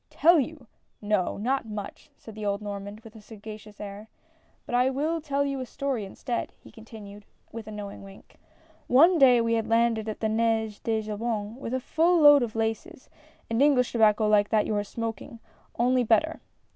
[0.23, 0.65] "Tell you?
[0.99, 4.09] no, not much!" said the old Normand with a sagacious air,
[4.65, 8.37] "but I will tell you a story instead," he continued, with a knowing wink:"
[8.87, 13.11] One day we had landed at the Nez de Jobourg a full load of laces,
[13.47, 15.39] and English tobacco like that you are smoking,
[15.77, 16.41] only better.